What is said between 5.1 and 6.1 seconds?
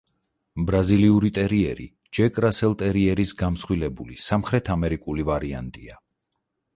ვარიანტია.